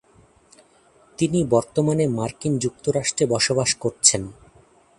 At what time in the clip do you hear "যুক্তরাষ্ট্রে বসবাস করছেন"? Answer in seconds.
2.59-4.21